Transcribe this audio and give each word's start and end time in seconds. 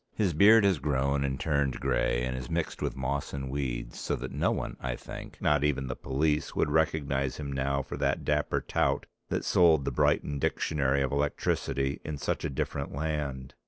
His 0.15 0.33
beard 0.33 0.63
has 0.63 0.79
grown 0.79 1.23
and 1.23 1.39
turned 1.39 1.79
grey 1.79 2.23
and 2.25 2.35
is 2.35 2.49
mixed 2.49 2.81
with 2.81 2.95
moss 2.95 3.33
and 3.33 3.51
weeds, 3.51 3.99
so 3.99 4.15
that 4.15 4.31
no 4.31 4.49
one, 4.49 4.75
I 4.79 4.95
think, 4.95 5.39
not 5.39 5.63
even 5.63 5.85
the 5.85 5.95
police, 5.95 6.55
would 6.55 6.71
recognise 6.71 7.37
him 7.37 7.51
now 7.51 7.83
for 7.83 7.97
that 7.97 8.25
dapper 8.25 8.61
tout 8.61 9.05
that 9.29 9.45
sold 9.45 9.85
The 9.85 9.91
Briton 9.91 10.39
Dictionary 10.39 11.03
of 11.03 11.11
Electricity 11.11 12.01
in 12.03 12.17
such 12.17 12.43
a 12.43 12.49
different 12.49 12.91
land. 12.95 13.53